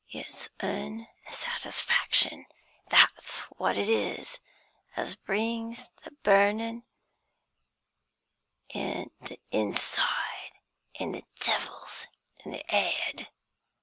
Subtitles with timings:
[0.09, 2.47] It's unsatisfaction,
[2.89, 4.39] that's what it is,
[4.97, 6.81] as brings the burnin'
[8.73, 10.53] i' th' inside,
[10.99, 12.07] an' the devils
[12.43, 13.27] in the 'cad.